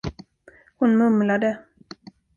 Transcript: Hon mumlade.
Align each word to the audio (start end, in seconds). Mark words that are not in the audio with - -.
Hon 0.77 0.91
mumlade. 0.99 1.51